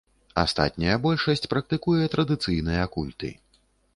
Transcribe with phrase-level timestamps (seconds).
[0.43, 3.29] Астатняя большасць практыкуе традыцыйныя культы.